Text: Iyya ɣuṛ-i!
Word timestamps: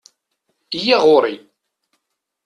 Iyya 0.77 0.97
ɣuṛ-i! 1.05 1.35